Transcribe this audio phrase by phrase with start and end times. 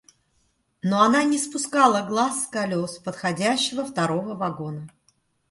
[0.81, 4.89] Но она не спускала глаз с колес подходящего второго вагона.